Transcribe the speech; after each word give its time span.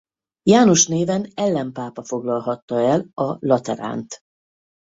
János 0.43 0.87
néven 0.87 1.31
ellenpápa 1.33 2.03
foglalhatta 2.03 2.75
el 2.75 2.99
a 3.13 3.35
Lateránt. 3.39 4.19